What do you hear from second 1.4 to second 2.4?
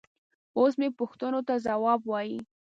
ته ځواب وايي.